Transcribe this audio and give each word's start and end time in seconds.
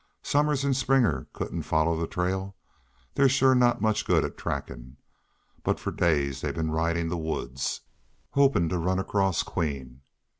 Somers 0.23 0.65
an' 0.65 0.73
Springer 0.73 1.27
couldn't 1.31 1.61
follow 1.61 1.95
the 1.95 2.07
trail. 2.07 2.55
They're 3.13 3.29
shore 3.29 3.53
not 3.53 3.83
much 3.83 4.03
good 4.03 4.25
at 4.25 4.35
trackin'. 4.35 4.97
But 5.61 5.79
for 5.79 5.91
days 5.91 6.41
they've 6.41 6.55
been 6.55 6.71
ridin' 6.71 7.09
the 7.09 7.17
woods, 7.17 7.81
hopin' 8.31 8.67
to 8.69 8.79
run 8.79 8.97
across 8.97 9.43
Queen.... 9.43 10.01